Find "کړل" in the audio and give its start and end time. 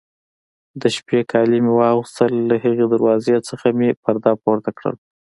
4.77-4.95